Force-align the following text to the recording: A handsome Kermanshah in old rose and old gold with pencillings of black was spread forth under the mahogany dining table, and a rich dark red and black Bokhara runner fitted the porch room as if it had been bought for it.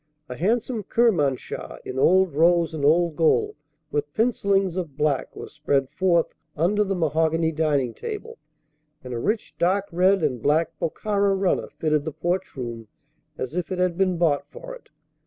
A 0.27 0.35
handsome 0.35 0.81
Kermanshah 0.81 1.77
in 1.85 1.99
old 1.99 2.33
rose 2.33 2.73
and 2.73 2.83
old 2.83 3.15
gold 3.15 3.55
with 3.91 4.11
pencillings 4.15 4.75
of 4.75 4.97
black 4.97 5.35
was 5.35 5.53
spread 5.53 5.91
forth 5.91 6.33
under 6.57 6.83
the 6.83 6.95
mahogany 6.95 7.51
dining 7.51 7.93
table, 7.93 8.39
and 9.03 9.13
a 9.13 9.19
rich 9.19 9.55
dark 9.59 9.85
red 9.91 10.23
and 10.23 10.41
black 10.41 10.71
Bokhara 10.79 11.35
runner 11.35 11.67
fitted 11.77 12.03
the 12.05 12.11
porch 12.11 12.55
room 12.55 12.87
as 13.37 13.53
if 13.53 13.71
it 13.71 13.77
had 13.77 13.95
been 13.95 14.17
bought 14.17 14.47
for 14.49 14.73
it. 14.73 14.89